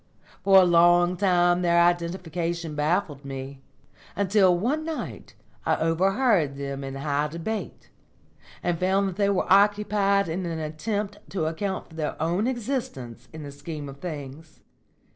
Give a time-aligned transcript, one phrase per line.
[0.43, 3.61] For a long time their identification baffled me,
[4.15, 7.91] until one night I overheard them in high debate,
[8.63, 13.43] and found they were occupied in an attempt to account for their own existence in
[13.43, 14.61] the scheme of things.